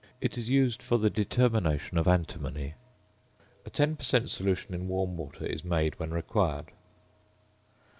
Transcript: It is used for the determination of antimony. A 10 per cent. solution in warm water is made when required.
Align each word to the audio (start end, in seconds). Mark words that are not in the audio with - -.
It 0.19 0.35
is 0.35 0.49
used 0.49 0.81
for 0.81 0.97
the 0.97 1.11
determination 1.11 1.99
of 1.99 2.07
antimony. 2.07 2.73
A 3.67 3.69
10 3.69 3.97
per 3.97 4.03
cent. 4.03 4.31
solution 4.31 4.73
in 4.73 4.87
warm 4.87 5.15
water 5.15 5.45
is 5.45 5.63
made 5.63 5.99
when 5.99 6.09
required. 6.09 6.71